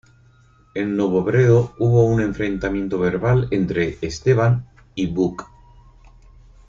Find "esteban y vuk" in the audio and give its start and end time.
4.01-5.45